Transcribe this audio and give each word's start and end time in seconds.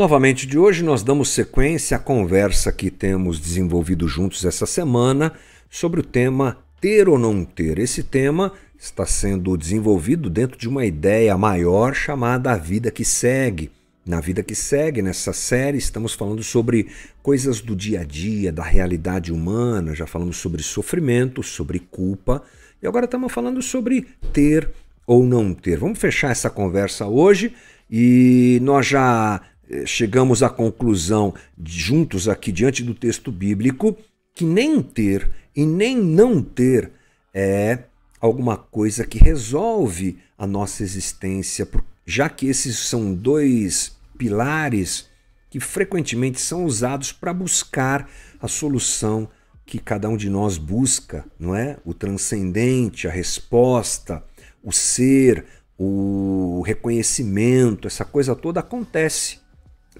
Novamente 0.00 0.46
de 0.46 0.56
hoje 0.56 0.82
nós 0.82 1.02
damos 1.02 1.28
sequência 1.28 1.94
à 1.98 2.00
conversa 2.00 2.72
que 2.72 2.90
temos 2.90 3.38
desenvolvido 3.38 4.08
juntos 4.08 4.46
essa 4.46 4.64
semana 4.64 5.30
sobre 5.68 6.00
o 6.00 6.02
tema 6.02 6.56
ter 6.80 7.06
ou 7.06 7.18
não 7.18 7.44
ter. 7.44 7.78
Esse 7.78 8.02
tema 8.02 8.50
está 8.78 9.04
sendo 9.04 9.54
desenvolvido 9.58 10.30
dentro 10.30 10.58
de 10.58 10.66
uma 10.66 10.86
ideia 10.86 11.36
maior 11.36 11.94
chamada 11.94 12.50
a 12.50 12.56
vida 12.56 12.90
que 12.90 13.04
segue. 13.04 13.70
Na 14.06 14.20
vida 14.20 14.42
que 14.42 14.54
segue, 14.54 15.02
nessa 15.02 15.34
série, 15.34 15.76
estamos 15.76 16.14
falando 16.14 16.42
sobre 16.42 16.88
coisas 17.22 17.60
do 17.60 17.76
dia 17.76 18.00
a 18.00 18.04
dia, 18.04 18.50
da 18.50 18.62
realidade 18.62 19.30
humana, 19.30 19.94
já 19.94 20.06
falamos 20.06 20.38
sobre 20.38 20.62
sofrimento, 20.62 21.42
sobre 21.42 21.78
culpa, 21.78 22.42
e 22.82 22.86
agora 22.86 23.04
estamos 23.04 23.30
falando 23.30 23.60
sobre 23.60 24.06
ter 24.32 24.70
ou 25.06 25.26
não 25.26 25.52
ter. 25.52 25.76
Vamos 25.78 25.98
fechar 25.98 26.30
essa 26.30 26.48
conversa 26.48 27.06
hoje 27.06 27.52
e 27.90 28.58
nós 28.62 28.86
já 28.86 29.42
chegamos 29.86 30.42
à 30.42 30.48
conclusão, 30.48 31.34
juntos 31.64 32.28
aqui 32.28 32.50
diante 32.50 32.82
do 32.82 32.94
texto 32.94 33.30
bíblico, 33.30 33.96
que 34.34 34.44
nem 34.44 34.82
ter 34.82 35.30
e 35.54 35.66
nem 35.66 35.96
não 35.96 36.42
ter 36.42 36.90
é 37.32 37.84
alguma 38.20 38.56
coisa 38.56 39.04
que 39.04 39.18
resolve 39.18 40.18
a 40.36 40.46
nossa 40.46 40.82
existência, 40.82 41.68
já 42.04 42.28
que 42.28 42.46
esses 42.46 42.78
são 42.78 43.14
dois 43.14 43.96
pilares 44.18 45.08
que 45.48 45.58
frequentemente 45.58 46.40
são 46.40 46.64
usados 46.64 47.12
para 47.12 47.32
buscar 47.32 48.08
a 48.40 48.46
solução 48.46 49.28
que 49.64 49.78
cada 49.78 50.08
um 50.08 50.16
de 50.16 50.28
nós 50.28 50.58
busca, 50.58 51.24
não 51.38 51.54
é? 51.54 51.76
O 51.84 51.94
transcendente, 51.94 53.08
a 53.08 53.10
resposta, 53.10 54.22
o 54.62 54.72
ser, 54.72 55.44
o 55.78 56.62
reconhecimento, 56.66 57.86
essa 57.86 58.04
coisa 58.04 58.34
toda 58.34 58.60
acontece 58.60 59.39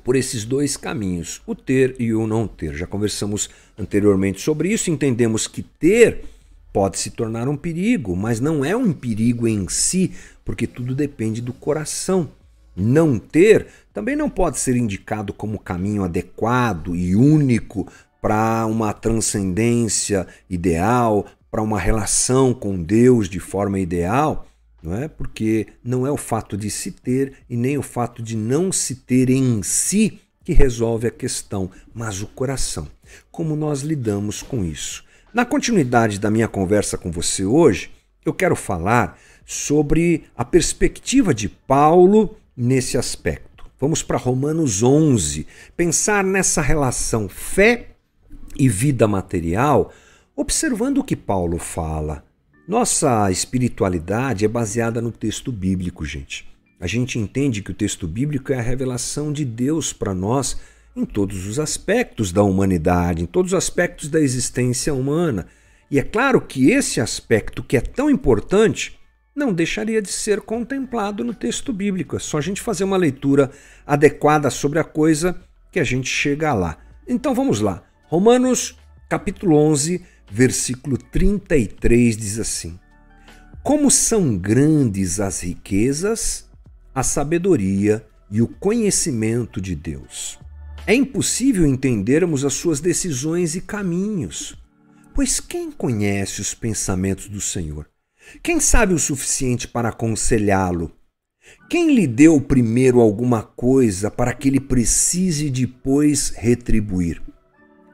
por 0.03 0.17
esses 0.17 0.45
dois 0.45 0.77
caminhos, 0.77 1.41
o 1.47 1.55
ter 1.55 1.97
e 1.99 2.13
o 2.15 2.27
não 2.27 2.47
ter. 2.47 2.75
Já 2.75 2.87
conversamos 2.87 3.49
anteriormente 3.79 4.41
sobre 4.41 4.73
isso, 4.73 4.91
entendemos 4.91 5.47
que 5.47 5.63
ter 5.63 6.25
pode 6.73 6.99
se 6.99 7.11
tornar 7.11 7.49
um 7.49 7.57
perigo, 7.57 8.15
mas 8.17 8.41
não 8.41 8.65
é 8.65 8.77
um 8.77 8.93
perigo 8.93 9.47
em 9.47 9.69
si, 9.69 10.13
porque 10.45 10.67
tudo 10.67 10.95
depende 10.95 11.41
do 11.41 11.53
coração. 11.53 12.31
Não 12.77 13.19
ter 13.19 13.67
também 13.93 14.15
não 14.15 14.31
pode 14.31 14.59
ser 14.59 14.77
indicado 14.77 15.33
como 15.33 15.59
caminho 15.59 16.05
adequado 16.05 16.95
e 16.95 17.17
único 17.17 17.87
para 18.23 18.67
uma 18.67 18.93
transcendência 18.93 20.27
ideal, 20.49 21.27
para 21.51 21.63
uma 21.63 21.79
relação 21.79 22.55
com 22.55 22.81
Deus 22.81 23.29
de 23.29 23.41
forma 23.41 23.81
ideal, 23.81 24.47
não 24.83 24.95
é? 24.95 25.09
Porque 25.09 25.67
não 25.85 26.07
é 26.07 26.11
o 26.11 26.17
fato 26.17 26.57
de 26.57 26.71
se 26.71 26.91
ter 26.91 27.35
e 27.49 27.57
nem 27.57 27.77
o 27.77 27.83
fato 27.83 28.23
de 28.23 28.37
não 28.37 28.73
se 28.73 28.97
ter 28.97 29.31
em 29.31 29.63
si 29.63 30.21
que 30.45 30.53
resolve 30.53 31.07
a 31.07 31.11
questão, 31.11 31.71
mas 31.95 32.23
o 32.23 32.27
coração. 32.27 32.89
Como 33.31 33.55
nós 33.55 33.83
lidamos 33.83 34.43
com 34.43 34.65
isso? 34.65 35.05
Na 35.33 35.45
continuidade 35.45 36.19
da 36.19 36.31
minha 36.31 36.49
conversa 36.49 36.99
com 36.99 37.11
você 37.11 37.45
hoje, 37.45 37.91
eu 38.25 38.35
quero 38.35 38.57
falar 38.57 39.19
sobre 39.45 40.25
a 40.37 40.45
perspectiva 40.45 41.33
de 41.35 41.49
Paulo 41.49 42.37
nesse 42.57 42.99
aspecto. 42.99 43.65
Vamos 43.79 44.03
para 44.03 44.19
Romanos 44.19 44.83
11, 44.83 45.47
pensar 45.77 46.23
nessa 46.25 46.61
relação 46.61 47.29
fé 47.29 47.91
e 48.57 48.69
vida 48.69 49.09
material, 49.09 49.93
observando 50.37 50.99
o 50.99 51.05
que 51.05 51.17
Paulo 51.17 51.59
fala. 51.59 52.25
Nossa 52.71 53.29
espiritualidade 53.33 54.45
é 54.45 54.49
baseada 54.49 55.03
no 55.03 55.11
texto 55.11 55.51
bíblico, 55.51 56.05
gente. 56.05 56.49
A 56.79 56.87
gente 56.87 57.19
entende 57.19 57.63
que 57.63 57.73
o 57.73 57.75
texto 57.75 58.07
bíblico 58.07 58.53
é 58.53 58.61
a 58.61 58.63
revelação 58.63 59.33
de 59.33 59.45
Deus 59.45 59.93
para 59.93 60.15
nós 60.15 60.57
em 60.95 61.05
todos 61.05 61.49
os 61.49 61.59
aspectos 61.59 62.31
da 62.31 62.45
humanidade, 62.45 63.25
em 63.25 63.27
todos 63.27 63.51
os 63.53 63.59
aspectos 63.59 64.09
da 64.09 64.21
existência 64.21 64.95
humana. 64.95 65.49
E 65.91 65.99
é 65.99 66.03
claro 66.05 66.41
que 66.41 66.71
esse 66.71 67.01
aspecto 67.01 67.65
que 67.65 67.77
é 67.77 67.81
tão 67.81 68.09
importante 68.09 68.97
não 69.35 69.53
deixaria 69.53 70.01
de 70.01 70.13
ser 70.13 70.41
contemplado 70.41 71.25
no 71.25 71.35
texto 71.35 71.73
bíblico. 71.73 72.15
É 72.15 72.21
só 72.21 72.39
a 72.39 72.41
gente 72.41 72.61
fazer 72.61 72.85
uma 72.85 72.97
leitura 72.97 73.51
adequada 73.85 74.49
sobre 74.49 74.79
a 74.79 74.85
coisa 74.85 75.43
que 75.73 75.81
a 75.81 75.85
gente 75.85 76.09
chega 76.09 76.55
lá. 76.55 76.79
Então 77.09 77.35
vamos 77.35 77.61
lá. 77.61 77.83
Romanos 78.05 78.79
capítulo 79.09 79.57
11, 79.57 80.07
versículo 80.31 80.97
33 80.97 82.17
diz 82.17 82.39
assim: 82.39 82.79
Como 83.63 83.91
são 83.91 84.37
grandes 84.37 85.19
as 85.21 85.41
riquezas, 85.43 86.49
a 86.95 87.03
sabedoria 87.03 88.07
e 88.31 88.41
o 88.41 88.49
conhecimento 88.49 89.61
de 89.61 89.75
Deus. 89.75 90.39
É 90.87 90.95
impossível 90.95 91.67
entendermos 91.67 92.45
as 92.45 92.55
suas 92.55 92.81
decisões 92.81 93.55
e 93.55 93.61
caminhos, 93.61 94.57
pois 95.15 95.41
quem 95.41 95.71
conhece 95.71 96.41
os 96.41 96.55
pensamentos 96.55 97.29
do 97.29 97.41
Senhor? 97.41 97.89
Quem 98.43 98.61
sabe 98.61 98.95
o 98.95 98.99
suficiente 98.99 99.67
para 99.67 99.89
aconselhá-lo? 99.89 100.93
Quem 101.69 101.95
lhe 101.95 102.07
deu 102.07 102.41
primeiro 102.41 103.01
alguma 103.01 103.43
coisa 103.43 104.11
para 104.11 104.33
que 104.33 104.49
ele 104.49 104.61
precise 104.61 105.51
depois 105.51 106.31
retribuir? 106.31 107.21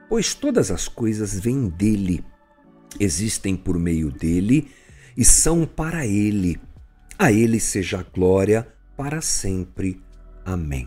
Pois 0.08 0.34
todas 0.34 0.70
as 0.70 0.88
coisas 0.88 1.38
vêm 1.38 1.68
dele, 1.68 2.24
existem 3.00 3.56
por 3.56 3.78
meio 3.78 4.10
dele 4.10 4.70
e 5.16 5.24
são 5.24 5.66
para 5.66 6.06
ele. 6.06 6.60
A 7.18 7.32
ele 7.32 7.58
seja 7.58 8.00
a 8.00 8.02
glória 8.02 8.68
para 8.96 9.20
sempre. 9.20 10.00
Amém. 10.44 10.86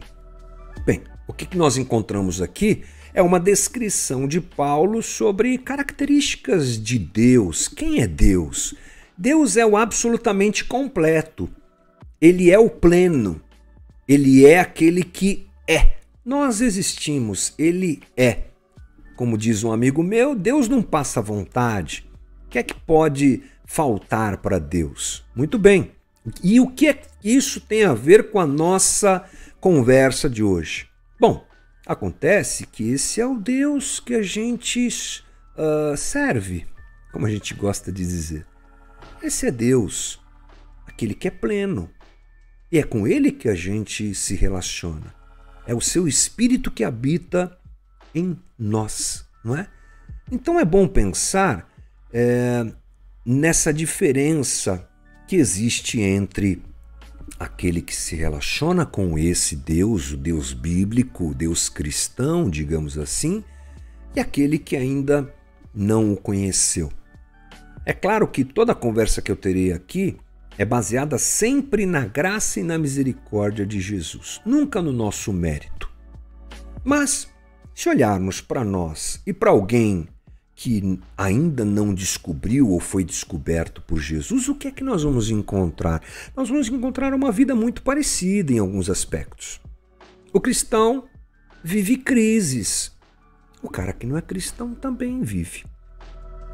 Bem, 0.86 1.04
o 1.28 1.34
que 1.34 1.58
nós 1.58 1.78
encontramos 1.78 2.42
aqui 2.42 2.84
é 3.14 3.22
uma 3.22 3.40
descrição 3.40 4.28
de 4.28 4.40
Paulo 4.40 5.02
sobre 5.02 5.58
características 5.58 6.82
de 6.82 6.98
Deus. 6.98 7.68
Quem 7.68 8.02
é 8.02 8.08
Deus? 8.08 8.74
Deus 9.18 9.58
é 9.58 9.66
o 9.66 9.76
absolutamente 9.76 10.64
completo. 10.64 11.50
Ele 12.22 12.52
é 12.52 12.58
o 12.58 12.70
pleno. 12.70 13.42
Ele 14.08 14.46
é 14.46 14.60
aquele 14.60 15.04
que 15.04 15.48
é. 15.68 15.98
Nós 16.24 16.62
existimos, 16.62 17.54
ele 17.58 18.02
é. 18.16 18.49
Como 19.20 19.38
diz 19.38 19.66
um 19.66 19.74
amigo 19.74 20.02
meu, 20.02 20.34
Deus 20.34 20.70
não 20.70 20.82
passa 20.82 21.22
vontade. 21.22 22.10
O 22.46 22.50
que 22.50 22.58
é 22.58 22.64
que 22.64 22.74
pode 22.74 23.44
faltar 23.66 24.38
para 24.38 24.58
Deus? 24.58 25.26
Muito 25.36 25.60
bem. 25.60 25.92
E 26.42 26.62
o 26.62 26.68
que 26.68 26.88
é 26.88 26.94
que 26.94 27.10
isso 27.22 27.60
tem 27.60 27.84
a 27.84 27.94
ver 27.94 28.32
com 28.32 28.40
a 28.40 28.48
nossa 28.48 29.26
conversa 29.60 30.30
de 30.30 30.42
hoje? 30.42 30.88
Bom, 31.20 31.46
acontece 31.86 32.66
que 32.66 32.92
esse 32.92 33.20
é 33.20 33.28
o 33.28 33.36
Deus 33.36 34.00
que 34.00 34.16
a 34.16 34.22
gente 34.22 34.88
uh, 34.88 35.98
serve, 35.98 36.66
como 37.12 37.26
a 37.26 37.30
gente 37.30 37.54
gosta 37.54 37.92
de 37.92 38.06
dizer. 38.06 38.46
Esse 39.22 39.48
é 39.48 39.52
Deus, 39.52 40.18
aquele 40.88 41.14
que 41.14 41.28
é 41.28 41.32
pleno. 41.32 41.90
E 42.72 42.80
é 42.80 42.84
com 42.84 43.06
ele 43.06 43.34
que 43.34 43.50
a 43.50 43.56
gente 43.56 44.16
se 44.16 44.34
relaciona. 44.34 45.14
É 45.68 45.76
o 45.76 45.82
seu 45.82 46.08
espírito 46.08 46.72
que 46.72 46.86
habita 46.86 47.59
em 48.14 48.38
nós, 48.58 49.26
não 49.44 49.56
é? 49.56 49.68
Então 50.32 50.60
é 50.60 50.66
bom 50.66 50.88
pensar 50.88 51.70
é, 52.14 52.66
nessa 53.26 53.74
diferença 53.74 54.88
que 55.28 55.36
existe 55.36 56.02
entre 56.02 56.64
aquele 57.40 57.82
que 57.82 57.96
se 57.96 58.16
relaciona 58.16 58.86
com 58.86 59.18
esse 59.18 59.56
Deus, 59.56 60.12
o 60.12 60.18
Deus 60.18 60.54
bíblico, 60.54 61.30
o 61.30 61.34
Deus 61.34 61.70
cristão, 61.70 62.50
digamos 62.50 62.98
assim, 62.98 63.44
e 64.16 64.20
aquele 64.20 64.58
que 64.58 64.76
ainda 64.76 65.34
não 65.74 66.14
o 66.14 66.18
conheceu. 66.18 66.92
É 67.86 67.94
claro 67.94 68.28
que 68.28 68.44
toda 68.44 68.72
a 68.72 68.76
conversa 68.76 69.22
que 69.22 69.32
eu 69.32 69.36
terei 69.36 69.72
aqui 69.72 70.18
é 70.58 70.66
baseada 70.66 71.18
sempre 71.18 71.86
na 71.86 72.06
graça 72.06 72.60
e 72.60 72.64
na 72.64 72.78
misericórdia 72.78 73.66
de 73.66 73.80
Jesus, 73.80 74.42
nunca 74.46 74.82
no 74.82 74.92
nosso 74.92 75.32
mérito. 75.32 75.90
Mas, 76.84 77.29
se 77.80 77.88
olharmos 77.88 78.42
para 78.42 78.66
nós 78.66 79.22
e 79.26 79.32
para 79.32 79.52
alguém 79.52 80.06
que 80.54 81.00
ainda 81.18 81.64
não 81.64 81.94
descobriu 81.94 82.72
ou 82.72 82.78
foi 82.82 83.06
descoberto 83.06 83.82
por 83.84 84.02
Jesus, 84.02 84.50
o 84.50 84.56
que 84.56 84.68
é 84.68 84.72
que 84.72 84.84
nós 84.84 85.04
vamos 85.04 85.30
encontrar? 85.30 86.04
Nós 86.36 86.50
vamos 86.50 86.68
encontrar 86.68 87.14
uma 87.14 87.32
vida 87.32 87.56
muito 87.56 87.82
parecida 87.82 88.52
em 88.52 88.60
alguns 88.60 88.90
aspectos. 88.90 89.62
O 90.34 90.42
cristão 90.42 91.06
vive 91.64 91.96
crises. 91.96 92.92
O 93.64 93.70
cara 93.70 93.94
que 93.94 94.06
não 94.06 94.18
é 94.18 94.22
cristão 94.22 94.76
também 94.76 95.22
vive. 95.22 95.64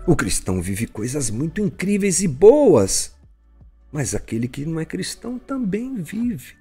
O 0.06 0.16
cristão 0.16 0.62
vive 0.62 0.86
coisas 0.86 1.32
muito 1.32 1.60
incríveis 1.60 2.22
e 2.22 2.28
boas, 2.28 3.16
mas 3.92 4.14
aquele 4.14 4.48
que 4.48 4.64
não 4.64 4.80
é 4.80 4.86
cristão 4.86 5.40
também 5.40 5.96
vive. 6.04 6.54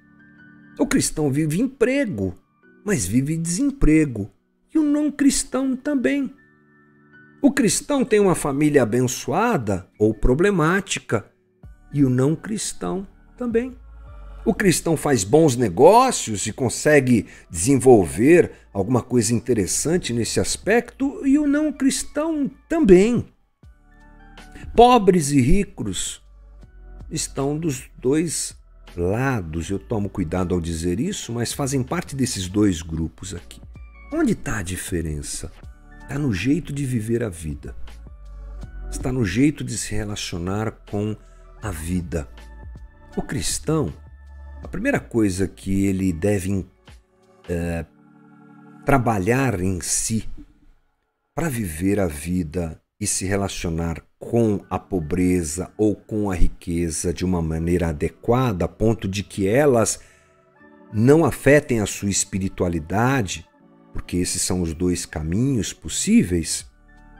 O 0.79 0.87
cristão 0.87 1.31
vive 1.31 1.61
emprego, 1.61 2.35
mas 2.83 3.05
vive 3.05 3.37
desemprego. 3.37 4.31
E 4.75 4.77
o 4.77 4.83
não 4.83 5.09
cristão 5.09 5.73
também. 5.73 6.35
O 7.41 7.49
cristão 7.49 8.03
tem 8.03 8.19
uma 8.19 8.35
família 8.35 8.83
abençoada 8.83 9.87
ou 9.97 10.13
problemática, 10.13 11.25
e 11.93 12.03
o 12.03 12.09
não 12.09 12.35
cristão 12.35 13.07
também. 13.37 13.73
O 14.43 14.53
cristão 14.53 14.97
faz 14.97 15.23
bons 15.23 15.55
negócios 15.55 16.45
e 16.45 16.51
consegue 16.51 17.25
desenvolver 17.49 18.51
alguma 18.73 19.01
coisa 19.01 19.33
interessante 19.33 20.11
nesse 20.11 20.41
aspecto, 20.41 21.25
e 21.25 21.39
o 21.39 21.47
não 21.47 21.71
cristão 21.71 22.51
também. 22.67 23.25
Pobres 24.75 25.31
e 25.31 25.39
ricos 25.39 26.21
estão 27.09 27.57
dos 27.57 27.89
dois 27.97 28.57
lados. 28.97 29.69
Eu 29.69 29.79
tomo 29.79 30.09
cuidado 30.09 30.53
ao 30.53 30.59
dizer 30.59 30.99
isso, 30.99 31.31
mas 31.31 31.53
fazem 31.53 31.81
parte 31.81 32.13
desses 32.13 32.49
dois 32.49 32.81
grupos 32.81 33.33
aqui. 33.33 33.64
Onde 34.17 34.31
está 34.31 34.59
a 34.59 34.63
diferença? 34.63 35.51
Está 36.01 36.17
no 36.17 36.33
jeito 36.33 36.71
de 36.71 36.85
viver 36.85 37.21
a 37.21 37.27
vida. 37.27 37.75
Está 38.89 39.11
no 39.11 39.25
jeito 39.25 39.61
de 39.61 39.77
se 39.77 39.93
relacionar 39.93 40.71
com 40.89 41.17
a 41.61 41.69
vida. 41.69 42.25
O 43.17 43.21
cristão, 43.21 43.93
a 44.63 44.69
primeira 44.69 45.01
coisa 45.01 45.49
que 45.49 45.85
ele 45.85 46.13
deve 46.13 46.65
é, 47.49 47.85
trabalhar 48.85 49.59
em 49.59 49.81
si 49.81 50.29
para 51.35 51.49
viver 51.49 51.99
a 51.99 52.07
vida 52.07 52.81
e 52.97 53.05
se 53.05 53.25
relacionar 53.25 54.01
com 54.17 54.63
a 54.69 54.79
pobreza 54.79 55.73
ou 55.77 55.93
com 55.93 56.31
a 56.31 56.35
riqueza 56.35 57.13
de 57.13 57.25
uma 57.25 57.41
maneira 57.41 57.89
adequada, 57.89 58.63
a 58.63 58.69
ponto 58.69 59.09
de 59.09 59.23
que 59.23 59.45
elas 59.45 59.99
não 60.93 61.25
afetem 61.25 61.81
a 61.81 61.85
sua 61.85 62.09
espiritualidade, 62.09 63.45
porque 63.95 64.17
esses 64.17 64.41
são 64.41 64.61
os 64.61 64.73
dois 64.73 65.05
caminhos 65.05 65.71
possíveis, 65.71 66.69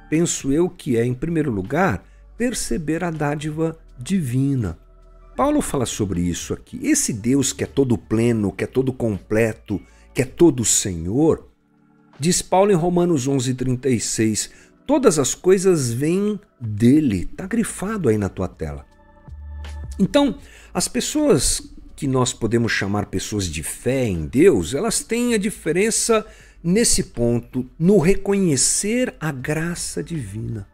penso 0.09 0.51
eu 0.51 0.69
que 0.69 0.97
é, 0.97 1.05
em 1.05 1.13
primeiro 1.13 1.49
lugar, 1.49 2.03
perceber 2.37 3.01
a 3.01 3.09
dádiva 3.09 3.79
divina. 3.97 4.77
Paulo 5.37 5.61
fala 5.61 5.85
sobre 5.85 6.19
isso 6.19 6.53
aqui. 6.53 6.77
Esse 6.83 7.13
Deus 7.13 7.53
que 7.53 7.63
é 7.63 7.67
todo 7.67 7.97
pleno, 7.97 8.51
que 8.51 8.65
é 8.65 8.67
todo 8.67 8.91
completo, 8.91 9.81
que 10.13 10.21
é 10.21 10.25
todo 10.25 10.65
Senhor, 10.65 11.47
diz 12.19 12.41
Paulo 12.41 12.73
em 12.73 12.75
Romanos 12.75 13.25
11:36, 13.25 14.51
todas 14.85 15.17
as 15.17 15.33
coisas 15.33 15.93
vêm 15.93 16.37
dele. 16.59 17.21
Está 17.31 17.47
grifado 17.47 18.09
aí 18.09 18.17
na 18.17 18.27
tua 18.27 18.49
tela. 18.49 18.85
Então, 19.97 20.37
as 20.73 20.89
pessoas 20.89 21.73
que 21.95 22.05
nós 22.05 22.33
podemos 22.33 22.73
chamar 22.73 23.05
pessoas 23.05 23.45
de 23.45 23.63
fé 23.63 24.05
em 24.05 24.25
Deus, 24.25 24.73
elas 24.73 25.01
têm 25.01 25.33
a 25.33 25.37
diferença 25.37 26.25
nesse 26.65 27.03
ponto, 27.03 27.69
no 27.77 27.99
reconhecer 27.99 29.13
a 29.19 29.31
graça 29.31 30.01
divina. 30.01 30.67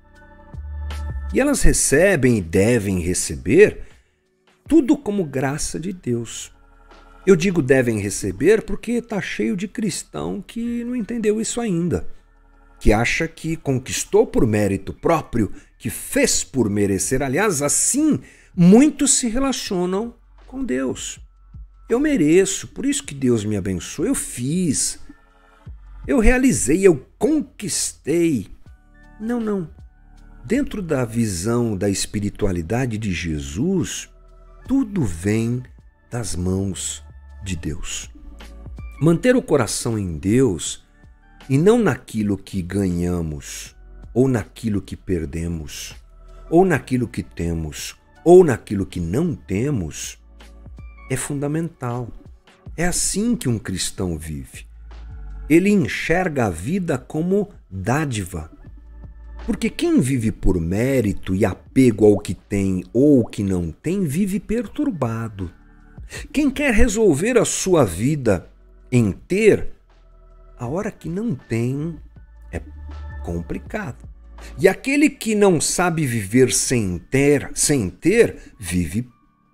E 1.34 1.40
elas 1.40 1.62
recebem 1.62 2.38
e 2.38 2.42
devem 2.42 3.00
receber 3.00 3.82
tudo 4.70 4.98
como 4.98 5.26
graça 5.26 5.78
de 5.78 5.92
Deus. 5.92 6.54
Eu 7.28 7.36
digo 7.36 7.62
devem 7.62 8.00
receber 8.00 8.62
porque 8.62 8.94
está 8.94 9.20
cheio 9.20 9.58
de 9.58 9.68
cristão 9.68 10.42
que 10.42 10.82
não 10.86 10.96
entendeu 10.96 11.42
isso 11.42 11.60
ainda, 11.60 12.08
que 12.80 12.94
acha 12.94 13.28
que 13.28 13.58
conquistou 13.58 14.26
por 14.26 14.48
mérito 14.48 14.94
próprio, 14.94 15.52
que 15.78 15.90
fez 15.90 16.42
por 16.42 16.70
merecer. 16.70 17.22
Aliás, 17.22 17.62
assim 17.62 18.22
muitos 18.56 19.12
se 19.16 19.28
relacionam 19.28 20.16
com 20.48 20.64
Deus. 20.64 21.20
Eu 21.90 22.00
mereço, 22.00 22.70
por 22.70 22.86
isso 22.86 23.04
que 23.04 23.14
Deus 23.14 23.44
me 23.44 23.58
abençoou. 23.58 24.08
Eu 24.08 24.16
fiz, 24.16 24.98
eu 26.08 26.20
realizei, 26.20 26.86
eu 26.86 27.06
conquistei. 27.18 28.48
Não, 29.20 29.40
não. 29.40 29.70
Dentro 30.44 30.82
da 30.82 31.06
visão 31.06 31.78
da 31.78 31.90
espiritualidade 31.90 32.98
de 32.98 33.12
Jesus, 33.12 34.10
tudo 34.68 35.04
vem 35.04 35.62
das 36.10 36.36
mãos 36.36 37.04
de 37.44 37.56
Deus. 37.56 38.10
Manter 39.00 39.36
o 39.36 39.42
coração 39.42 39.98
em 39.98 40.18
Deus 40.18 40.84
e 41.48 41.58
não 41.58 41.78
naquilo 41.78 42.38
que 42.38 42.62
ganhamos, 42.62 43.76
ou 44.14 44.28
naquilo 44.28 44.82
que 44.82 44.96
perdemos, 44.96 45.96
ou 46.50 46.66
naquilo 46.66 47.08
que 47.08 47.24
temos, 47.24 47.96
ou 48.24 48.44
naquilo 48.44 48.86
que 48.86 49.00
não 49.00 49.36
temos, 49.36 50.18
é 51.10 51.16
fundamental. 51.16 52.10
É 52.76 52.86
assim 52.86 53.36
que 53.36 53.50
um 53.50 53.60
cristão 53.60 54.18
vive. 54.18 54.71
Ele 55.52 55.70
enxerga 55.70 56.46
a 56.46 56.50
vida 56.50 56.98
como 56.98 57.50
dádiva, 57.70 58.50
porque 59.46 59.70
quem 59.70 60.00
vive 60.00 60.32
por 60.32 60.58
mérito 60.62 61.36
e 61.36 61.44
apego 61.44 62.06
ao 62.06 62.18
que 62.18 62.34
tem 62.34 62.86
ou 62.94 63.26
que 63.26 63.44
não 63.44 63.70
tem, 63.70 64.06
vive 64.06 64.40
perturbado. 64.40 65.52
Quem 66.32 66.50
quer 66.50 66.74
resolver 66.74 67.38
a 67.38 67.44
sua 67.44 67.84
vida 67.84 68.50
em 68.90 69.12
ter, 69.12 69.74
a 70.58 70.68
hora 70.68 70.90
que 70.90 71.10
não 71.10 71.36
tem, 71.36 71.98
é 72.50 72.62
complicado. 73.22 74.08
E 74.58 74.70
aquele 74.70 75.10
que 75.10 75.36
não 75.36 75.60
sabe 75.60 76.06
viver 76.06 76.54
sem 76.54 76.98
ter, 76.98 77.52
sem 77.54 77.90
ter, 77.90 78.54
vive 78.58 79.06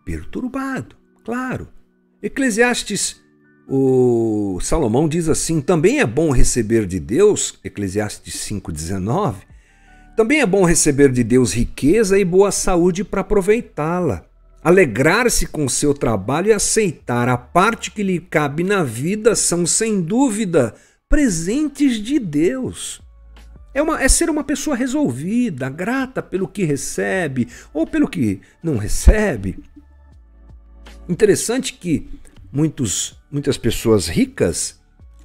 perturbado, 0.06 0.96
claro. 1.26 1.70
Eclesiastes 2.22 3.26
o 3.68 4.60
Salomão 4.62 5.08
diz 5.10 5.28
assim: 5.28 5.60
também 5.60 6.00
é 6.00 6.06
bom 6.06 6.32
receber 6.32 6.86
de 6.86 7.00
Deus, 7.00 7.60
Eclesiastes 7.64 8.36
5,19, 8.50 9.36
também 10.16 10.40
é 10.40 10.46
bom 10.46 10.64
receber 10.64 11.12
de 11.12 11.24
Deus 11.24 11.54
riqueza 11.54 12.18
e 12.18 12.24
boa 12.24 12.52
saúde 12.52 13.04
para 13.04 13.22
aproveitá-la. 13.22 14.24
Alegrar-se 14.64 15.46
com 15.46 15.66
o 15.66 15.70
seu 15.70 15.94
trabalho 15.94 16.48
e 16.48 16.54
aceitar 16.54 17.30
a 17.30 17.38
parte 17.38 17.92
que 17.92 18.02
lhe 18.02 18.20
cabe 18.20 18.64
na 18.64 18.84
vida 18.84 19.36
são, 19.36 19.66
sem 19.66 20.02
dúvida, 20.02 20.74
presentes 21.08 21.98
de 21.98 22.20
Deus. 22.20 23.02
É, 23.74 23.82
uma, 23.82 24.02
é 24.02 24.08
ser 24.08 24.30
uma 24.30 24.44
pessoa 24.44 24.76
resolvida, 24.76 25.70
grata 25.70 26.24
pelo 26.24 26.48
que 26.48 26.64
recebe 26.64 27.48
ou 27.72 27.86
pelo 27.86 28.08
que 28.08 28.42
não 28.64 28.78
recebe. 28.78 29.60
Interessante 31.08 31.74
que 31.74 32.10
muitos, 32.58 33.16
muitas 33.30 33.56
pessoas 33.56 34.08
ricas 34.08 34.80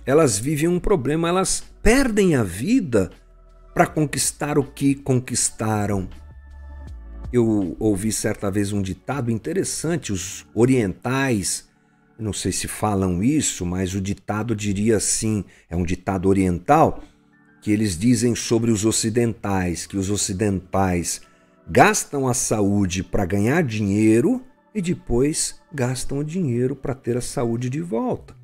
elas 0.05 0.38
vivem 0.38 0.69
um 0.69 0.79
problema, 0.79 1.31
elas 1.31 1.64
perdem 1.82 2.34
a 2.34 2.43
vida 2.43 3.11
para 3.73 3.87
conquistar 3.87 4.58
o 4.58 4.65
que 4.65 4.94
conquistaram. 4.94 6.10
Eu 7.32 7.74
ouvi 7.79 8.12
certa 8.12 8.51
vez 8.51 8.70
um 8.70 8.82
ditado 8.82 9.31
interessante, 9.31 10.12
os 10.12 10.44
orientais, 10.55 11.70
não 12.19 12.34
sei 12.34 12.53
se 12.53 12.69
falam 12.69 13.22
isso, 13.22 13.65
mas 13.65 13.94
o 13.94 14.01
ditado 14.01 14.55
diria 14.55 14.98
assim, 14.98 15.43
é 15.70 15.77
um 15.77 15.84
ditado 15.84 16.29
oriental, 16.29 17.03
que 17.62 17.70
eles 17.70 17.96
dizem 17.96 18.34
sobre 18.34 18.70
os 18.70 18.84
ocidentais, 18.84 19.86
que 19.86 19.96
os 19.96 20.10
ocidentais 20.10 21.22
gastam 21.67 22.29
a 22.29 22.34
saúde 22.34 23.03
para 23.03 23.24
ganhar 23.24 23.62
dinheiro 23.62 24.44
e 24.74 24.81
depois 24.81 25.60
gastam 25.72 26.19
o 26.19 26.24
dinheiro 26.24 26.74
para 26.74 26.94
ter 26.94 27.17
a 27.17 27.20
saúde 27.20 27.69
de 27.69 27.81
volta. 27.81 28.34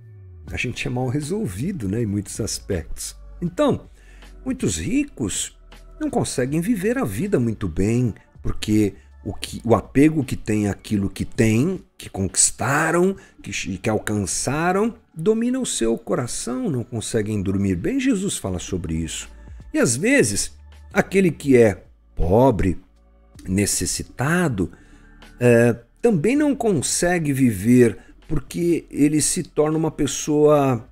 A 0.50 0.56
gente 0.56 0.87
é 0.87 0.90
mal 0.90 1.08
resolvido 1.08 1.88
né, 1.88 2.02
em 2.02 2.06
muitos 2.06 2.40
aspectos. 2.40 3.16
Então, 3.40 3.88
Muitos 4.49 4.78
ricos 4.78 5.58
não 6.00 6.08
conseguem 6.08 6.61
viver 6.62 6.97
a 6.97 7.04
vida 7.04 7.38
muito 7.38 7.68
bem, 7.68 8.14
porque 8.40 8.94
o, 9.23 9.35
que, 9.35 9.61
o 9.62 9.75
apego 9.75 10.25
que 10.25 10.37
tem 10.37 10.68
aquilo 10.68 11.11
que 11.11 11.25
tem, 11.25 11.85
que 11.99 12.08
conquistaram, 12.08 13.14
que, 13.42 13.50
que 13.76 13.90
alcançaram, 13.90 14.94
domina 15.14 15.58
o 15.58 15.66
seu 15.66 15.99
coração, 15.99 16.70
não 16.70 16.82
conseguem 16.82 17.42
dormir 17.42 17.75
bem. 17.75 18.00
Jesus 18.00 18.38
fala 18.38 18.58
sobre 18.58 18.94
isso. 18.94 19.28
E 19.70 19.78
às 19.78 19.97
vezes, 19.97 20.56
aquele 20.94 21.30
que 21.30 21.56
é 21.56 21.85
pobre, 22.14 22.80
necessitado, 23.47 24.73
é, 25.38 25.76
também 26.00 26.37
não 26.37 26.55
consegue 26.55 27.33
viver 27.33 27.99
porque 28.28 28.87
ele 28.90 29.21
se 29.21 29.43
torna 29.43 29.78
uma 29.78 29.90
pessoa 29.90 30.88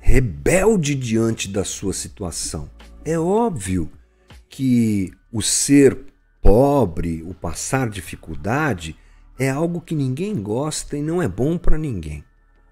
rebelde 0.00 0.94
diante 0.94 1.48
da 1.48 1.64
sua 1.64 1.92
situação. 1.92 2.70
É 3.04 3.18
óbvio 3.18 3.90
que 4.48 5.12
o 5.32 5.42
ser 5.42 5.98
pobre, 6.40 7.22
o 7.24 7.34
passar 7.34 7.90
dificuldade, 7.90 8.96
é 9.38 9.50
algo 9.50 9.80
que 9.80 9.94
ninguém 9.94 10.40
gosta 10.40 10.96
e 10.96 11.02
não 11.02 11.20
é 11.20 11.28
bom 11.28 11.58
para 11.58 11.76
ninguém. 11.76 12.24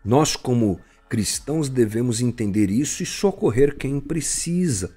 Nós, 0.04 0.36
como 0.36 0.80
cristãos, 1.08 1.68
devemos 1.68 2.20
entender 2.20 2.70
isso 2.70 3.02
e 3.02 3.06
socorrer 3.06 3.76
quem 3.76 4.00
precisa. 4.00 4.96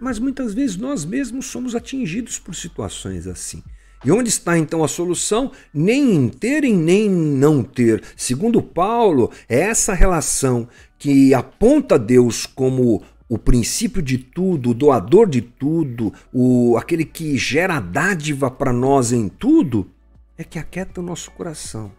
Mas 0.00 0.18
muitas 0.18 0.52
vezes 0.54 0.76
nós 0.76 1.04
mesmos 1.04 1.46
somos 1.46 1.74
atingidos 1.74 2.38
por 2.38 2.54
situações 2.54 3.26
assim. 3.26 3.62
E 4.04 4.12
onde 4.12 4.28
está 4.28 4.56
então 4.56 4.84
a 4.84 4.88
solução? 4.88 5.50
Nem 5.74 6.14
em 6.14 6.28
ter 6.28 6.64
e 6.64 6.72
nem 6.72 7.06
em 7.06 7.10
não 7.10 7.62
ter. 7.62 8.02
Segundo 8.16 8.62
Paulo, 8.62 9.30
é 9.48 9.60
essa 9.60 9.92
relação 9.92 10.68
que 10.98 11.34
aponta 11.34 11.98
Deus 11.98 12.46
como 12.46 13.02
o 13.28 13.36
princípio 13.36 14.00
de 14.00 14.16
tudo, 14.18 14.70
o 14.70 14.74
doador 14.74 15.28
de 15.28 15.42
tudo, 15.42 16.12
o 16.32 16.76
aquele 16.78 17.04
que 17.04 17.36
gera 17.36 17.78
dádiva 17.80 18.50
para 18.50 18.72
nós 18.72 19.12
em 19.12 19.28
tudo, 19.28 19.90
é 20.36 20.44
que 20.44 20.58
aquieta 20.58 21.00
o 21.00 21.04
nosso 21.04 21.30
coração. 21.32 21.92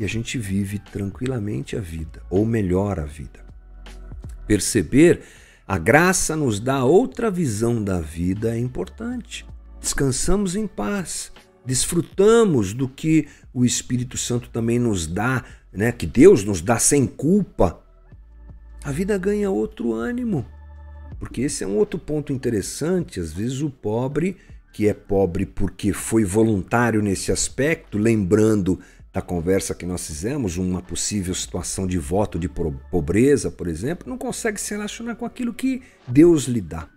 e 0.00 0.04
a 0.04 0.08
gente 0.08 0.36
vive 0.36 0.80
tranquilamente 0.80 1.76
a 1.76 1.80
vida, 1.80 2.22
ou 2.28 2.44
melhor 2.44 2.98
a 2.98 3.04
vida. 3.04 3.44
Perceber 4.48 5.22
a 5.66 5.78
graça 5.78 6.34
nos 6.34 6.58
dá 6.58 6.84
outra 6.84 7.30
visão 7.30 7.82
da 7.82 8.00
vida 8.00 8.54
é 8.54 8.58
importante. 8.58 9.46
Descansamos 9.82 10.56
em 10.56 10.66
paz, 10.66 11.32
desfrutamos 11.66 12.72
do 12.72 12.88
que 12.88 13.28
o 13.52 13.64
Espírito 13.64 14.16
Santo 14.16 14.48
também 14.48 14.78
nos 14.78 15.06
dá, 15.06 15.44
né? 15.72 15.92
Que 15.92 16.06
Deus 16.06 16.44
nos 16.44 16.62
dá 16.62 16.78
sem 16.78 17.06
culpa. 17.06 17.82
A 18.84 18.92
vida 18.92 19.18
ganha 19.18 19.50
outro 19.50 19.92
ânimo. 19.92 20.46
Porque 21.18 21.42
esse 21.42 21.62
é 21.64 21.66
um 21.66 21.76
outro 21.76 21.98
ponto 21.98 22.32
interessante, 22.32 23.20
às 23.20 23.32
vezes 23.32 23.60
o 23.60 23.68
pobre 23.68 24.36
que 24.72 24.88
é 24.88 24.94
pobre 24.94 25.44
porque 25.44 25.92
foi 25.92 26.24
voluntário 26.24 27.02
nesse 27.02 27.30
aspecto, 27.30 27.98
lembrando 27.98 28.80
da 29.12 29.20
conversa 29.20 29.74
que 29.74 29.84
nós 29.84 30.06
fizemos, 30.06 30.56
uma 30.56 30.80
possível 30.80 31.34
situação 31.34 31.86
de 31.86 31.98
voto 31.98 32.38
de 32.38 32.48
pobreza, 32.48 33.50
por 33.50 33.68
exemplo, 33.68 34.08
não 34.08 34.16
consegue 34.16 34.58
se 34.58 34.72
relacionar 34.72 35.16
com 35.16 35.26
aquilo 35.26 35.52
que 35.52 35.82
Deus 36.08 36.44
lhe 36.44 36.62
dá. 36.62 36.88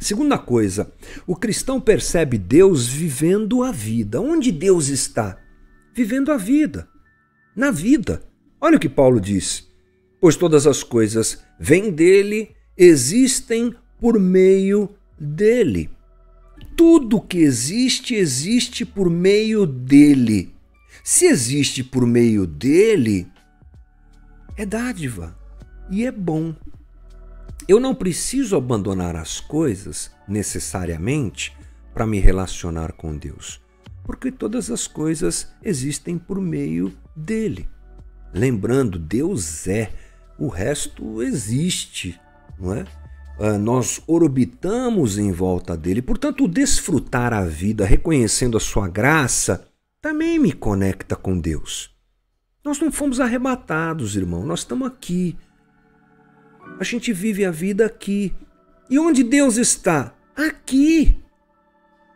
Segunda 0.00 0.36
coisa, 0.36 0.92
o 1.26 1.36
cristão 1.36 1.80
percebe 1.80 2.36
Deus 2.36 2.88
vivendo 2.88 3.62
a 3.62 3.70
vida. 3.70 4.20
Onde 4.20 4.50
Deus 4.50 4.88
está? 4.88 5.38
Vivendo 5.94 6.32
a 6.32 6.36
vida. 6.36 6.88
Na 7.54 7.70
vida. 7.70 8.22
Olha 8.60 8.76
o 8.76 8.80
que 8.80 8.88
Paulo 8.88 9.20
diz. 9.20 9.68
Pois 10.20 10.36
todas 10.36 10.66
as 10.66 10.82
coisas 10.82 11.42
vêm 11.58 11.90
dele, 11.90 12.50
existem 12.76 13.74
por 14.00 14.18
meio 14.18 14.88
dele. 15.18 15.90
Tudo 16.76 17.20
que 17.20 17.38
existe, 17.38 18.14
existe 18.14 18.84
por 18.84 19.08
meio 19.10 19.66
dele. 19.66 20.52
Se 21.04 21.26
existe 21.26 21.82
por 21.82 22.06
meio 22.06 22.46
dele, 22.46 23.26
é 24.56 24.64
dádiva 24.64 25.36
e 25.90 26.06
é 26.06 26.12
bom. 26.12 26.54
Eu 27.68 27.78
não 27.78 27.94
preciso 27.94 28.56
abandonar 28.56 29.16
as 29.16 29.40
coisas 29.40 30.10
necessariamente 30.26 31.56
para 31.94 32.06
me 32.06 32.18
relacionar 32.18 32.92
com 32.92 33.16
Deus, 33.16 33.60
porque 34.04 34.32
todas 34.32 34.70
as 34.70 34.86
coisas 34.86 35.52
existem 35.62 36.18
por 36.18 36.40
meio 36.40 36.92
dele. 37.14 37.68
Lembrando, 38.32 38.98
Deus 38.98 39.66
é, 39.68 39.92
o 40.38 40.48
resto 40.48 41.22
existe, 41.22 42.18
não 42.58 42.74
é? 42.74 42.84
Ah, 43.38 43.58
nós 43.58 44.02
orbitamos 44.06 45.18
em 45.18 45.32
volta 45.32 45.76
dele. 45.76 46.02
Portanto, 46.02 46.46
desfrutar 46.48 47.32
a 47.32 47.44
vida 47.44 47.84
reconhecendo 47.84 48.56
a 48.56 48.60
sua 48.60 48.88
graça 48.88 49.66
também 50.00 50.38
me 50.38 50.52
conecta 50.52 51.16
com 51.16 51.38
Deus. 51.38 51.90
Nós 52.64 52.78
não 52.78 52.92
fomos 52.92 53.20
arrebatados, 53.20 54.16
irmão, 54.16 54.44
nós 54.46 54.60
estamos 54.60 54.86
aqui. 54.86 55.36
A 56.78 56.84
gente 56.84 57.12
vive 57.12 57.44
a 57.44 57.50
vida 57.50 57.86
aqui. 57.86 58.32
E 58.90 58.98
onde 58.98 59.22
Deus 59.22 59.56
está? 59.56 60.14
Aqui. 60.36 61.16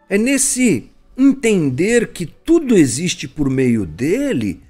É 0.09 0.19
nesse 0.19 0.91
entender 1.17 2.13
que 2.13 2.27
tudo 2.27 2.77
existe 2.77 3.27
por 3.27 3.49
meio 3.49 3.87
dele 3.87 4.61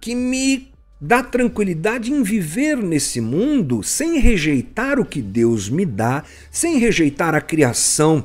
que 0.00 0.14
me 0.14 0.68
dá 1.00 1.22
tranquilidade 1.22 2.12
em 2.12 2.22
viver 2.22 2.76
nesse 2.76 3.20
mundo 3.20 3.82
sem 3.82 4.18
rejeitar 4.18 4.98
o 4.98 5.04
que 5.04 5.20
Deus 5.20 5.68
me 5.68 5.84
dá, 5.84 6.24
sem 6.50 6.78
rejeitar 6.78 7.34
a 7.34 7.40
criação 7.40 8.24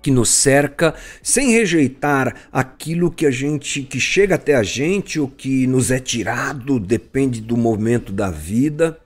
que 0.00 0.10
nos 0.10 0.28
cerca, 0.28 0.94
sem 1.22 1.50
rejeitar 1.50 2.34
aquilo 2.52 3.10
que 3.10 3.26
a 3.26 3.30
gente 3.30 3.82
que 3.82 3.98
chega 3.98 4.36
até 4.36 4.54
a 4.54 4.62
gente 4.62 5.18
ou 5.18 5.28
que 5.28 5.66
nos 5.66 5.90
é 5.90 5.98
tirado, 5.98 6.78
depende 6.78 7.40
do 7.40 7.56
momento 7.56 8.12
da 8.12 8.30
vida. 8.30 8.98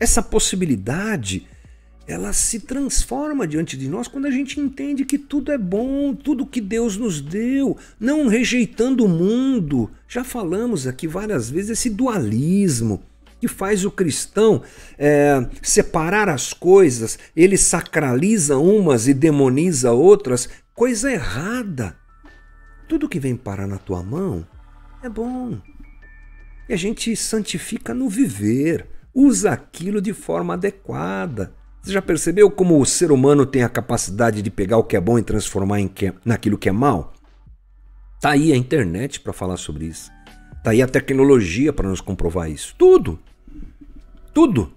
Essa 0.00 0.22
possibilidade 0.22 1.46
ela 2.08 2.32
se 2.32 2.60
transforma 2.60 3.46
diante 3.46 3.76
de 3.76 3.86
nós 3.86 4.08
quando 4.08 4.24
a 4.24 4.30
gente 4.30 4.58
entende 4.58 5.04
que 5.04 5.18
tudo 5.18 5.52
é 5.52 5.58
bom, 5.58 6.14
tudo 6.14 6.46
que 6.46 6.60
Deus 6.60 6.96
nos 6.96 7.20
deu, 7.20 7.76
não 8.00 8.28
rejeitando 8.28 9.04
o 9.04 9.08
mundo. 9.08 9.90
Já 10.08 10.24
falamos 10.24 10.86
aqui 10.86 11.06
várias 11.06 11.50
vezes 11.50 11.70
esse 11.70 11.90
dualismo 11.90 13.02
que 13.38 13.46
faz 13.46 13.84
o 13.84 13.90
cristão 13.90 14.62
é, 14.98 15.46
separar 15.62 16.28
as 16.28 16.52
coisas, 16.52 17.18
ele 17.36 17.56
sacraliza 17.56 18.56
umas 18.56 19.06
e 19.06 19.14
demoniza 19.14 19.92
outras, 19.92 20.48
coisa 20.74 21.12
errada. 21.12 21.94
Tudo 22.88 23.08
que 23.08 23.20
vem 23.20 23.36
parar 23.36 23.66
na 23.66 23.78
tua 23.78 24.02
mão 24.02 24.46
é 25.02 25.08
bom. 25.10 25.60
E 26.68 26.72
a 26.72 26.76
gente 26.76 27.14
santifica 27.14 27.92
no 27.94 28.08
viver, 28.08 28.86
usa 29.14 29.52
aquilo 29.52 30.00
de 30.00 30.12
forma 30.12 30.54
adequada. 30.54 31.52
Você 31.82 31.92
já 31.92 32.02
percebeu 32.02 32.50
como 32.50 32.80
o 32.80 32.86
ser 32.86 33.10
humano 33.10 33.46
tem 33.46 33.62
a 33.62 33.68
capacidade 33.68 34.42
de 34.42 34.50
pegar 34.50 34.78
o 34.78 34.84
que 34.84 34.96
é 34.96 35.00
bom 35.00 35.18
e 35.18 35.22
transformar 35.22 35.80
em 35.80 35.88
que, 35.88 36.12
naquilo 36.24 36.58
que 36.58 36.68
é 36.68 36.72
mal? 36.72 37.14
Tá 38.20 38.30
aí 38.30 38.52
a 38.52 38.56
internet 38.56 39.20
para 39.20 39.32
falar 39.32 39.56
sobre 39.56 39.86
isso. 39.86 40.10
Tá 40.62 40.72
aí 40.72 40.82
a 40.82 40.88
tecnologia 40.88 41.72
para 41.72 41.88
nos 41.88 42.00
comprovar 42.00 42.50
isso. 42.50 42.74
Tudo. 42.76 43.18
Tudo. 44.34 44.72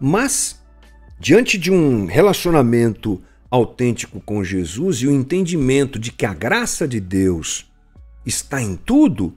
Mas 0.00 0.60
diante 1.18 1.56
de 1.56 1.70
um 1.70 2.06
relacionamento 2.06 3.22
autêntico 3.50 4.20
com 4.20 4.42
Jesus 4.42 4.98
e 4.98 5.06
o 5.06 5.12
entendimento 5.12 5.98
de 5.98 6.10
que 6.10 6.26
a 6.26 6.34
graça 6.34 6.88
de 6.88 6.98
Deus 6.98 7.70
está 8.26 8.60
em 8.60 8.74
tudo, 8.74 9.36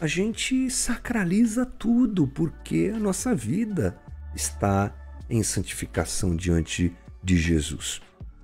a 0.00 0.06
gente 0.06 0.70
sacraliza 0.70 1.64
tudo, 1.64 2.26
porque 2.26 2.92
a 2.94 2.98
nossa 2.98 3.34
vida 3.34 3.98
está 4.34 4.94
em 5.28 5.42
santificação 5.42 6.36
diante 6.36 6.94
de 7.22 7.36
Jesus. 7.36 8.00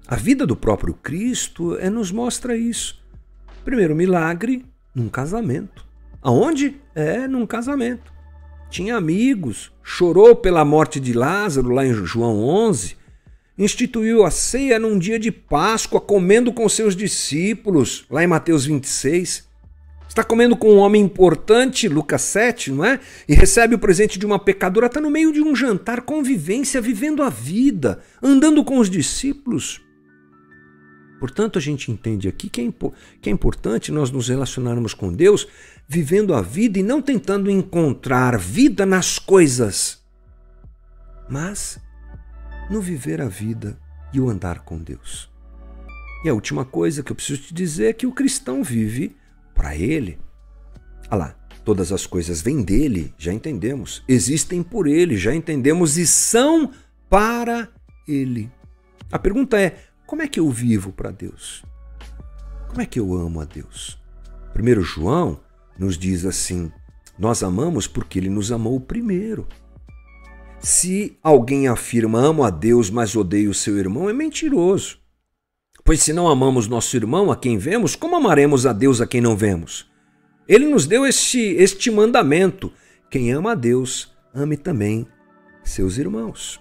A 0.07 0.17
vida 0.17 0.47
do 0.47 0.57
próprio 0.57 0.95
Cristo 0.95 1.77
é, 1.77 1.91
nos 1.91 2.11
mostra 2.11 2.57
isso. 2.57 3.03
Primeiro 3.65 3.95
milagre 3.95 4.65
num 4.95 5.09
casamento. 5.09 5.87
Aonde? 6.23 6.81
É 6.95 7.29
num 7.29 7.47
casamento. 7.47 8.13
Tinha 8.71 8.97
amigos, 8.97 9.71
chorou 9.83 10.35
pela 10.35 10.65
morte 10.65 10.99
de 10.99 11.13
Lázaro 11.13 11.69
lá 11.69 11.85
em 11.85 11.93
João 11.93 12.43
11, 12.43 12.97
instituiu 13.59 14.25
a 14.25 14.31
ceia 14.31 14.79
num 14.79 14.99
dia 14.99 15.19
de 15.19 15.31
Páscoa, 15.31 16.01
comendo 16.01 16.53
com 16.53 16.67
seus 16.69 16.97
discípulos, 16.97 18.07
lá 18.09 18.25
em 18.25 18.27
Mateus 18.27 18.65
26 18.65 19.52
está 20.13 20.23
comendo 20.23 20.55
com 20.55 20.75
um 20.75 20.79
homem 20.79 21.03
importante, 21.03 21.89
Lucas 21.89 22.21
7, 22.23 22.71
não 22.71 22.85
é? 22.85 23.01
E 23.27 23.35
recebe 23.35 23.75
o 23.75 23.79
presente 23.79 24.19
de 24.19 24.27
uma 24.27 24.39
pecadora, 24.39 24.87
está 24.87 25.01
no 25.01 25.11
meio 25.11 25.33
de 25.33 25.41
um 25.41 25.57
jantar, 25.57 26.03
convivência, 26.03 26.83
vivendo 26.83 27.23
a 27.23 27.31
vida, 27.31 28.01
andando 28.23 28.63
com 28.63 28.79
os 28.79 28.91
discípulos. 28.91 29.81
Portanto, 31.19 31.59
a 31.59 31.63
gente 31.63 31.91
entende 31.91 32.29
aqui 32.29 32.51
que 32.51 32.61
é, 32.61 32.71
que 33.23 33.31
é 33.31 33.33
importante 33.33 33.91
nós 33.91 34.11
nos 34.11 34.29
relacionarmos 34.29 34.93
com 34.93 35.13
Deus 35.13 35.49
vivendo 35.89 36.35
a 36.35 36.43
vida 36.43 36.79
e 36.79 36.83
não 36.83 37.01
tentando 37.01 37.51
encontrar 37.51 38.39
vida 38.39 38.85
nas 38.85 39.19
coisas, 39.19 40.03
mas 41.29 41.81
no 42.71 42.83
viver 42.83 43.23
a 43.23 43.29
vida 43.29 43.79
e 44.13 44.21
o 44.21 44.29
andar 44.29 44.61
com 44.61 44.79
Deus. 44.79 45.31
E 46.25 46.29
a 46.29 46.35
última 46.35 46.65
coisa 46.65 47.03
que 47.03 47.11
eu 47.11 47.17
preciso 47.17 47.43
te 47.43 47.55
dizer 47.55 47.87
é 47.87 47.93
que 47.93 48.07
o 48.07 48.13
cristão 48.13 48.63
vive 48.63 49.17
para 49.55 49.77
ele. 49.77 50.19
Ah 51.11 51.17
lá, 51.17 51.37
todas 51.65 51.93
as 51.93 52.07
coisas 52.07 52.41
vêm 52.41 52.63
dele, 52.63 53.15
já 53.19 53.33
entendemos. 53.33 54.03
Existem 54.09 54.63
por 54.63 54.87
ele, 54.87 55.17
já 55.17 55.35
entendemos 55.35 55.97
e 55.97 56.07
são 56.07 56.73
para 57.09 57.69
ele. 58.07 58.51
A 59.11 59.19
pergunta 59.19 59.61
é: 59.61 59.77
como 60.07 60.23
é 60.23 60.29
que 60.29 60.41
eu 60.41 60.51
vivo 60.51 60.93
para 60.93 61.11
Deus? 61.11 61.65
Como 62.69 62.81
é 62.81 62.87
que 62.87 62.99
eu 62.99 63.15
amo 63.15 63.41
a 63.41 63.45
Deus? 63.45 63.99
Primeiro 64.53 64.83
João 64.83 65.41
nos 65.79 65.99
diz 65.99 66.25
assim: 66.25 66.73
nós 67.19 67.43
amamos 67.43 67.87
porque 67.87 68.19
ele 68.19 68.31
nos 68.31 68.51
amou 68.51 68.81
primeiro. 68.81 69.47
Se 70.59 71.19
alguém 71.23 71.67
afirma 71.67 72.21
amo 72.21 72.45
a 72.45 72.51
Deus, 72.51 72.89
mas 72.89 73.17
odeio 73.17 73.51
o 73.51 73.55
seu 73.55 73.77
irmão, 73.79 74.09
é 74.09 74.13
mentiroso. 74.13 75.02
Pois 75.85 76.01
se 76.01 76.13
não 76.13 76.29
amamos 76.29 76.69
nosso 76.69 76.95
irmão 76.97 77.33
a 77.33 77.37
quem 77.37 77.59
vemos, 77.59 77.97
como 77.97 78.15
amaremos 78.15 78.67
a 78.67 78.73
Deus 78.73 79.01
a 79.01 79.07
quem 79.07 79.21
não 79.21 79.37
vemos? 79.37 79.91
Ele 80.47 80.67
nos 80.67 80.87
deu 80.87 81.05
este, 81.05 81.39
este 81.39 81.91
mandamento: 81.91 82.73
quem 83.11 83.33
ama 83.33 83.53
a 83.53 83.55
Deus, 83.55 84.13
ame 84.33 84.57
também 84.57 85.07
seus 85.65 85.99
irmãos. 85.99 86.61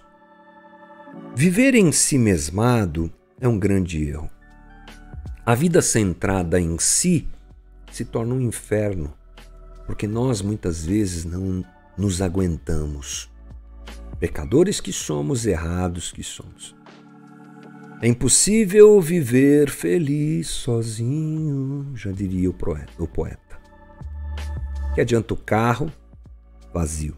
Viver 1.34 1.74
em 1.74 1.92
si 1.92 2.18
mesmado 2.18 3.12
é 3.40 3.46
um 3.46 3.58
grande 3.58 4.02
erro. 4.08 4.30
A 5.44 5.54
vida 5.54 5.82
centrada 5.82 6.60
em 6.60 6.78
si 6.78 7.28
se 7.90 8.04
torna 8.04 8.34
um 8.34 8.40
inferno, 8.40 9.12
porque 9.86 10.06
nós 10.06 10.40
muitas 10.40 10.84
vezes 10.84 11.24
não 11.24 11.64
nos 11.96 12.22
aguentamos. 12.22 13.30
Pecadores 14.18 14.80
que 14.80 14.92
somos, 14.92 15.46
errados 15.46 16.12
que 16.12 16.22
somos. 16.22 16.74
É 18.02 18.08
impossível 18.08 19.00
viver 19.00 19.70
feliz 19.70 20.48
sozinho, 20.48 21.92
já 21.94 22.10
diria 22.10 22.50
o 22.50 23.06
poeta. 23.06 23.60
Que 24.92 25.00
adianta 25.00 25.34
o 25.34 25.36
carro 25.36 25.88
vazio? 26.74 27.16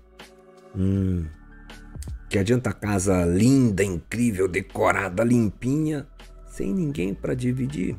Hum. 0.76 1.24
Que 2.28 2.38
adianta 2.38 2.68
a 2.68 2.74
casa 2.74 3.24
linda, 3.24 3.82
incrível, 3.82 4.46
decorada, 4.46 5.24
limpinha, 5.24 6.06
sem 6.46 6.74
ninguém 6.74 7.14
para 7.14 7.32
dividir? 7.32 7.96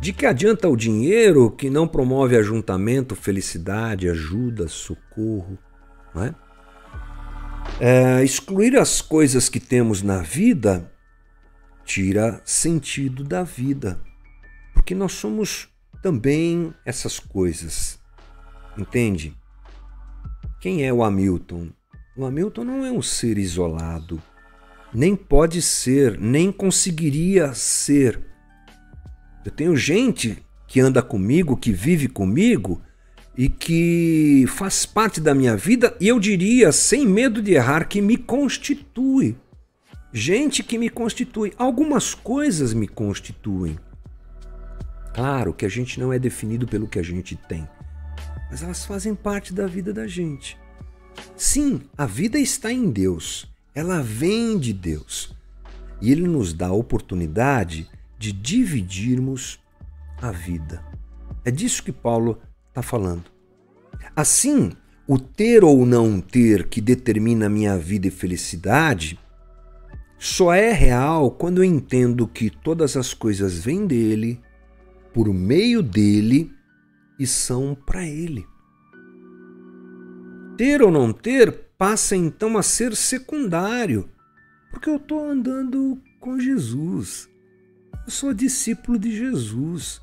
De 0.00 0.12
que 0.12 0.24
adianta 0.24 0.68
o 0.68 0.76
dinheiro 0.76 1.50
que 1.50 1.68
não 1.68 1.88
promove 1.88 2.36
ajuntamento, 2.36 3.16
felicidade, 3.16 4.08
ajuda, 4.08 4.68
socorro? 4.68 5.58
Não 6.14 6.22
é? 6.22 6.34
É, 7.80 8.22
excluir 8.22 8.76
as 8.76 9.00
coisas 9.00 9.48
que 9.48 9.58
temos 9.58 10.00
na 10.00 10.18
vida 10.18 10.91
tira 11.84 12.40
sentido 12.44 13.24
da 13.24 13.42
vida, 13.42 14.00
porque 14.72 14.94
nós 14.94 15.12
somos 15.12 15.68
também 16.02 16.74
essas 16.84 17.18
coisas. 17.18 17.98
Entende? 18.76 19.34
Quem 20.60 20.84
é 20.84 20.92
o 20.92 21.02
Hamilton? 21.02 21.70
O 22.16 22.24
Hamilton 22.24 22.64
não 22.64 22.84
é 22.84 22.90
um 22.90 23.02
ser 23.02 23.38
isolado, 23.38 24.22
nem 24.92 25.16
pode 25.16 25.62
ser, 25.62 26.18
nem 26.18 26.52
conseguiria 26.52 27.54
ser. 27.54 28.20
Eu 29.44 29.50
tenho 29.50 29.76
gente 29.76 30.42
que 30.68 30.80
anda 30.80 31.02
comigo, 31.02 31.56
que 31.56 31.72
vive 31.72 32.08
comigo 32.08 32.80
e 33.36 33.48
que 33.48 34.44
faz 34.46 34.84
parte 34.84 35.20
da 35.20 35.34
minha 35.34 35.56
vida 35.56 35.96
e 36.00 36.08
eu 36.08 36.20
diria, 36.20 36.70
sem 36.70 37.06
medo 37.06 37.42
de 37.42 37.52
errar, 37.52 37.88
que 37.88 38.00
me 38.00 38.16
constitui. 38.16 39.36
Gente 40.12 40.62
que 40.62 40.76
me 40.76 40.90
constitui. 40.90 41.54
Algumas 41.56 42.14
coisas 42.14 42.74
me 42.74 42.86
constituem. 42.86 43.78
Claro 45.14 45.54
que 45.54 45.64
a 45.64 45.68
gente 45.68 45.98
não 45.98 46.12
é 46.12 46.18
definido 46.18 46.66
pelo 46.66 46.86
que 46.86 46.98
a 46.98 47.02
gente 47.02 47.36
tem, 47.36 47.68
mas 48.50 48.62
elas 48.62 48.84
fazem 48.84 49.14
parte 49.14 49.52
da 49.52 49.66
vida 49.66 49.92
da 49.92 50.06
gente. 50.06 50.58
Sim, 51.36 51.82
a 51.96 52.06
vida 52.06 52.38
está 52.38 52.72
em 52.72 52.90
Deus, 52.90 53.50
ela 53.74 54.02
vem 54.02 54.58
de 54.58 54.72
Deus. 54.72 55.34
E 56.00 56.10
Ele 56.10 56.26
nos 56.26 56.52
dá 56.52 56.68
a 56.68 56.72
oportunidade 56.72 57.88
de 58.18 58.32
dividirmos 58.32 59.60
a 60.20 60.30
vida. 60.30 60.82
É 61.44 61.50
disso 61.50 61.82
que 61.82 61.92
Paulo 61.92 62.40
está 62.68 62.82
falando. 62.82 63.24
Assim, 64.16 64.72
o 65.06 65.18
ter 65.18 65.62
ou 65.62 65.84
não 65.84 66.20
ter 66.20 66.68
que 66.68 66.80
determina 66.80 67.48
minha 67.48 67.76
vida 67.76 68.08
e 68.08 68.10
felicidade 68.10 69.18
só 70.24 70.54
é 70.54 70.70
real 70.70 71.32
quando 71.32 71.58
eu 71.58 71.64
entendo 71.64 72.28
que 72.28 72.48
todas 72.48 72.96
as 72.96 73.12
coisas 73.12 73.58
vêm 73.58 73.88
dele, 73.88 74.40
por 75.12 75.26
meio 75.34 75.82
dele 75.82 76.48
e 77.18 77.26
são 77.26 77.74
para 77.74 78.06
ele. 78.06 78.46
Ter 80.56 80.80
ou 80.80 80.92
não 80.92 81.12
ter 81.12 81.50
passa 81.76 82.14
então 82.14 82.56
a 82.56 82.62
ser 82.62 82.94
secundário, 82.94 84.08
porque 84.70 84.88
eu 84.88 84.94
estou 84.94 85.28
andando 85.28 86.00
com 86.20 86.38
Jesus. 86.38 87.28
Eu 88.04 88.12
sou 88.12 88.32
discípulo 88.32 89.00
de 89.00 89.10
Jesus. 89.10 90.00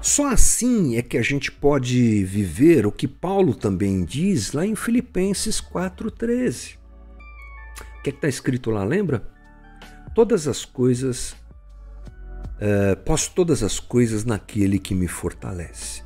Só 0.00 0.28
assim 0.28 0.96
é 0.96 1.02
que 1.02 1.18
a 1.18 1.22
gente 1.22 1.52
pode 1.52 2.24
viver 2.24 2.86
o 2.86 2.92
que 2.92 3.06
Paulo 3.06 3.54
também 3.54 4.02
diz 4.02 4.52
lá 4.52 4.64
em 4.64 4.74
Filipenses 4.74 5.60
4,13. 5.60 6.85
Que 8.06 8.10
é 8.10 8.12
está 8.12 8.28
escrito 8.28 8.70
lá, 8.70 8.84
lembra? 8.84 9.28
Todas 10.14 10.46
as 10.46 10.64
coisas, 10.64 11.32
uh, 11.32 12.96
posso 13.04 13.32
todas 13.32 13.64
as 13.64 13.80
coisas 13.80 14.24
naquele 14.24 14.78
que 14.78 14.94
me 14.94 15.08
fortalece. 15.08 16.04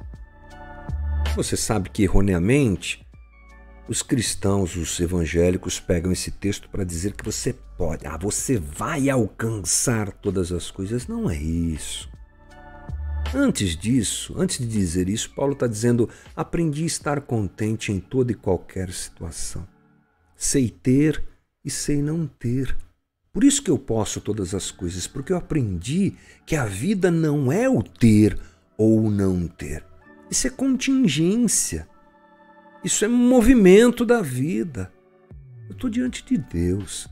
Você 1.36 1.58
sabe 1.58 1.90
que 1.90 2.02
erroneamente 2.02 3.06
os 3.86 4.00
cristãos, 4.00 4.76
os 4.76 4.98
evangélicos 4.98 5.78
pegam 5.78 6.10
esse 6.10 6.30
texto 6.30 6.70
para 6.70 6.84
dizer 6.84 7.12
que 7.12 7.22
você 7.22 7.52
pode, 7.76 8.06
ah, 8.06 8.16
você 8.16 8.56
vai 8.56 9.10
alcançar 9.10 10.10
todas 10.10 10.52
as 10.52 10.70
coisas. 10.70 11.06
Não 11.06 11.28
é 11.28 11.36
isso. 11.36 12.08
Antes 13.34 13.76
disso, 13.76 14.34
antes 14.38 14.56
de 14.56 14.66
dizer 14.66 15.10
isso, 15.10 15.34
Paulo 15.34 15.52
está 15.52 15.66
dizendo: 15.66 16.08
aprendi 16.34 16.84
a 16.84 16.86
estar 16.86 17.20
contente 17.20 17.92
em 17.92 18.00
toda 18.00 18.32
e 18.32 18.34
qualquer 18.34 18.90
situação. 18.90 19.68
Sei 20.34 20.70
ter 20.70 21.29
e 21.64 21.70
sei 21.70 22.02
não 22.02 22.26
ter. 22.26 22.76
Por 23.32 23.44
isso 23.44 23.62
que 23.62 23.70
eu 23.70 23.78
posso 23.78 24.20
todas 24.20 24.54
as 24.54 24.70
coisas, 24.70 25.06
porque 25.06 25.32
eu 25.32 25.36
aprendi 25.36 26.14
que 26.44 26.56
a 26.56 26.64
vida 26.64 27.10
não 27.10 27.52
é 27.52 27.68
o 27.68 27.82
ter 27.82 28.38
ou 28.76 29.04
o 29.04 29.10
não 29.10 29.46
ter. 29.46 29.84
Isso 30.30 30.46
é 30.46 30.50
contingência. 30.50 31.88
Isso 32.82 33.04
é 33.04 33.08
movimento 33.08 34.04
da 34.04 34.22
vida. 34.22 34.92
Eu 35.68 35.74
estou 35.74 35.90
diante 35.90 36.24
de 36.24 36.38
Deus. 36.38 37.08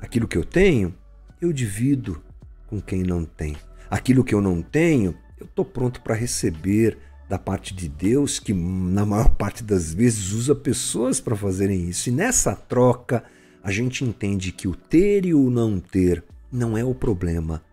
Aquilo 0.00 0.26
que 0.26 0.36
eu 0.36 0.44
tenho, 0.44 0.94
eu 1.40 1.52
divido 1.52 2.22
com 2.66 2.80
quem 2.80 3.02
não 3.02 3.24
tem. 3.24 3.56
Aquilo 3.88 4.24
que 4.24 4.34
eu 4.34 4.40
não 4.40 4.60
tenho, 4.62 5.16
eu 5.38 5.46
estou 5.46 5.64
pronto 5.64 6.00
para 6.00 6.14
receber 6.14 6.98
da 7.28 7.38
parte 7.38 7.74
de 7.74 7.88
Deus, 7.88 8.38
que 8.38 8.52
na 8.52 9.04
maior 9.06 9.30
parte 9.36 9.62
das 9.62 9.92
vezes 9.92 10.32
usa 10.32 10.54
pessoas 10.54 11.20
para 11.20 11.36
fazerem 11.36 11.88
isso. 11.88 12.08
E 12.08 12.12
nessa 12.12 12.56
troca, 12.56 13.22
a 13.64 13.72
gente 13.72 14.04
entende 14.04 14.52
que 14.52 14.68
o 14.68 14.76
ter 14.76 15.24
e 15.24 15.32
o 15.32 15.48
não 15.48 15.80
ter 15.80 16.22
não 16.52 16.76
é 16.76 16.84
o 16.84 16.94
problema, 16.94 17.64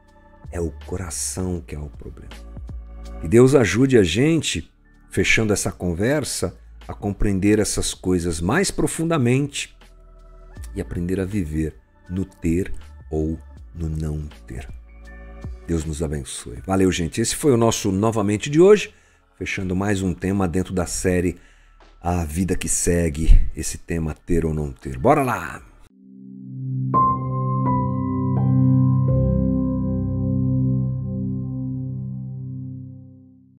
é 0.49 0.59
o 0.61 0.71
coração 0.85 1.59
que 1.59 1.75
é 1.75 1.79
o 1.79 1.89
problema. 1.89 2.31
Que 3.19 3.27
Deus 3.27 3.53
ajude 3.53 3.97
a 3.97 4.03
gente, 4.03 4.71
fechando 5.09 5.51
essa 5.51 5.69
conversa, 5.69 6.57
a 6.87 6.93
compreender 6.93 7.59
essas 7.59 7.93
coisas 7.93 8.39
mais 8.39 8.71
profundamente 8.71 9.77
e 10.73 10.79
aprender 10.79 11.19
a 11.19 11.25
viver 11.25 11.75
no 12.09 12.23
ter 12.23 12.73
ou 13.09 13.37
no 13.75 13.89
não 13.89 14.21
ter. 14.47 14.69
Deus 15.67 15.83
nos 15.83 16.01
abençoe. 16.01 16.63
Valeu, 16.65 16.89
gente. 16.89 17.19
Esse 17.19 17.35
foi 17.35 17.51
o 17.51 17.57
nosso 17.57 17.91
novamente 17.91 18.49
de 18.49 18.61
hoje, 18.61 18.93
fechando 19.37 19.75
mais 19.75 20.01
um 20.01 20.13
tema 20.13 20.47
dentro 20.47 20.73
da 20.73 20.85
série 20.85 21.37
A 22.01 22.23
Vida 22.23 22.55
que 22.55 22.69
Segue, 22.69 23.45
esse 23.53 23.77
tema 23.77 24.13
ter 24.13 24.45
ou 24.45 24.53
não 24.53 24.71
ter. 24.71 24.97
Bora 24.97 25.21
lá! 25.21 25.70